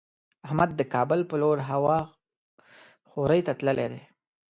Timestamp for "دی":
3.93-4.01